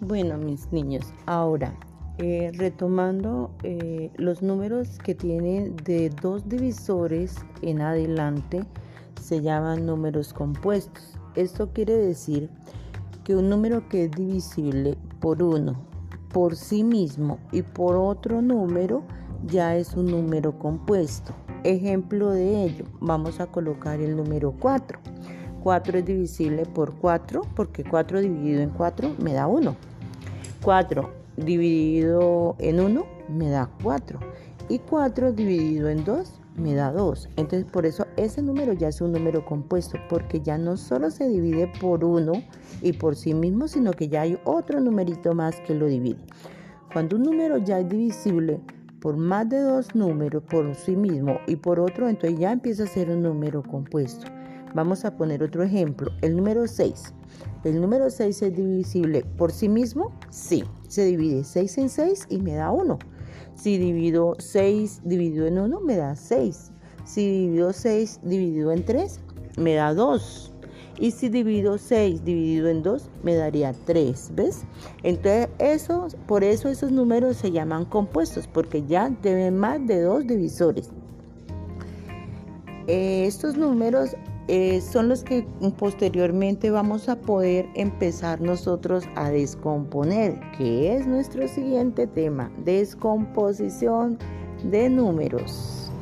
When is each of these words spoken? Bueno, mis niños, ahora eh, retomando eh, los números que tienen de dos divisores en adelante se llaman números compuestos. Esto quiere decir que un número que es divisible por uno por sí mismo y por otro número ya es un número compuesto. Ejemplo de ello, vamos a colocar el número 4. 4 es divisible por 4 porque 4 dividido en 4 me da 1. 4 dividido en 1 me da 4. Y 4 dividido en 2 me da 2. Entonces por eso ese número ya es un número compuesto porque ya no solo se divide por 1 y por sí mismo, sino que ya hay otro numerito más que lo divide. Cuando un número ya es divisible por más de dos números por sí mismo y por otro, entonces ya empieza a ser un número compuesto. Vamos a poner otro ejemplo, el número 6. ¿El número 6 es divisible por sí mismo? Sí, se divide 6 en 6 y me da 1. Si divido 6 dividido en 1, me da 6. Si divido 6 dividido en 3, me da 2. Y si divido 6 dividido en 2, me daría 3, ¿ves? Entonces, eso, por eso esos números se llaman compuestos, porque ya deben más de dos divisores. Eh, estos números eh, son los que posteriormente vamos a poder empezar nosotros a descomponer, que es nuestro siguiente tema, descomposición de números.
Bueno, 0.00 0.38
mis 0.38 0.72
niños, 0.72 1.12
ahora 1.26 1.74
eh, 2.18 2.52
retomando 2.54 3.50
eh, 3.62 4.10
los 4.16 4.42
números 4.42 4.98
que 4.98 5.14
tienen 5.14 5.76
de 5.76 6.10
dos 6.10 6.48
divisores 6.48 7.36
en 7.62 7.80
adelante 7.80 8.64
se 9.20 9.40
llaman 9.40 9.86
números 9.86 10.32
compuestos. 10.32 11.18
Esto 11.34 11.72
quiere 11.72 11.96
decir 11.96 12.48
que 13.24 13.34
un 13.34 13.48
número 13.48 13.88
que 13.88 14.04
es 14.04 14.10
divisible 14.12 14.96
por 15.20 15.42
uno 15.42 15.88
por 16.32 16.54
sí 16.56 16.84
mismo 16.84 17.38
y 17.52 17.62
por 17.62 17.96
otro 17.96 18.42
número 18.42 19.02
ya 19.46 19.76
es 19.76 19.94
un 19.94 20.06
número 20.06 20.58
compuesto. 20.58 21.34
Ejemplo 21.64 22.30
de 22.30 22.64
ello, 22.64 22.84
vamos 23.00 23.40
a 23.40 23.46
colocar 23.46 24.00
el 24.00 24.16
número 24.16 24.54
4. 24.60 25.00
4 25.68 25.98
es 25.98 26.06
divisible 26.06 26.64
por 26.64 26.94
4 26.94 27.42
porque 27.54 27.84
4 27.84 28.22
dividido 28.22 28.62
en 28.62 28.70
4 28.70 29.16
me 29.22 29.34
da 29.34 29.46
1. 29.46 29.76
4 30.62 31.10
dividido 31.36 32.56
en 32.58 32.80
1 32.80 33.06
me 33.28 33.50
da 33.50 33.68
4. 33.82 34.18
Y 34.70 34.78
4 34.78 35.32
dividido 35.32 35.90
en 35.90 36.06
2 36.06 36.40
me 36.56 36.74
da 36.74 36.90
2. 36.90 37.28
Entonces 37.36 37.70
por 37.70 37.84
eso 37.84 38.06
ese 38.16 38.40
número 38.40 38.72
ya 38.72 38.88
es 38.88 39.02
un 39.02 39.12
número 39.12 39.44
compuesto 39.44 39.98
porque 40.08 40.40
ya 40.40 40.56
no 40.56 40.78
solo 40.78 41.10
se 41.10 41.28
divide 41.28 41.70
por 41.78 42.02
1 42.02 42.32
y 42.80 42.94
por 42.94 43.14
sí 43.14 43.34
mismo, 43.34 43.68
sino 43.68 43.90
que 43.90 44.08
ya 44.08 44.22
hay 44.22 44.38
otro 44.44 44.80
numerito 44.80 45.34
más 45.34 45.60
que 45.66 45.74
lo 45.74 45.84
divide. 45.84 46.16
Cuando 46.94 47.16
un 47.16 47.24
número 47.24 47.58
ya 47.58 47.78
es 47.78 47.90
divisible 47.90 48.58
por 49.02 49.18
más 49.18 49.46
de 49.50 49.60
dos 49.60 49.94
números 49.94 50.42
por 50.44 50.74
sí 50.74 50.96
mismo 50.96 51.40
y 51.46 51.56
por 51.56 51.78
otro, 51.78 52.08
entonces 52.08 52.38
ya 52.38 52.52
empieza 52.52 52.84
a 52.84 52.86
ser 52.86 53.10
un 53.10 53.20
número 53.20 53.62
compuesto. 53.62 54.37
Vamos 54.74 55.04
a 55.04 55.16
poner 55.16 55.42
otro 55.42 55.62
ejemplo, 55.62 56.10
el 56.20 56.36
número 56.36 56.66
6. 56.66 57.14
¿El 57.64 57.80
número 57.80 58.10
6 58.10 58.42
es 58.42 58.56
divisible 58.56 59.24
por 59.36 59.50
sí 59.50 59.68
mismo? 59.68 60.12
Sí, 60.30 60.64
se 60.88 61.04
divide 61.04 61.44
6 61.44 61.78
en 61.78 61.88
6 61.88 62.26
y 62.28 62.38
me 62.38 62.54
da 62.54 62.70
1. 62.70 62.98
Si 63.54 63.78
divido 63.78 64.36
6 64.38 65.00
dividido 65.04 65.46
en 65.46 65.58
1, 65.58 65.80
me 65.80 65.96
da 65.96 66.14
6. 66.14 66.70
Si 67.04 67.46
divido 67.46 67.72
6 67.72 68.20
dividido 68.22 68.72
en 68.72 68.84
3, 68.84 69.20
me 69.56 69.74
da 69.74 69.94
2. 69.94 70.52
Y 71.00 71.12
si 71.12 71.28
divido 71.28 71.78
6 71.78 72.24
dividido 72.24 72.68
en 72.68 72.82
2, 72.82 73.08
me 73.22 73.34
daría 73.34 73.72
3, 73.86 74.32
¿ves? 74.34 74.62
Entonces, 75.02 75.48
eso, 75.58 76.08
por 76.26 76.44
eso 76.44 76.68
esos 76.68 76.92
números 76.92 77.36
se 77.36 77.52
llaman 77.52 77.84
compuestos, 77.84 78.46
porque 78.46 78.84
ya 78.86 79.08
deben 79.22 79.56
más 79.56 79.84
de 79.86 80.02
dos 80.02 80.26
divisores. 80.26 80.90
Eh, 82.86 83.26
estos 83.26 83.56
números 83.56 84.16
eh, 84.48 84.80
son 84.80 85.08
los 85.08 85.22
que 85.22 85.46
posteriormente 85.78 86.70
vamos 86.70 87.08
a 87.08 87.16
poder 87.16 87.68
empezar 87.74 88.40
nosotros 88.40 89.04
a 89.14 89.30
descomponer, 89.30 90.40
que 90.56 90.96
es 90.96 91.06
nuestro 91.06 91.46
siguiente 91.48 92.06
tema, 92.06 92.50
descomposición 92.64 94.18
de 94.64 94.88
números. 94.88 95.92